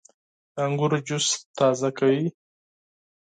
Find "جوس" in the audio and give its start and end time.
1.07-1.27